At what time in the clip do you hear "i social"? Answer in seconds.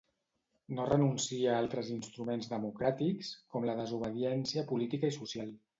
5.15-5.59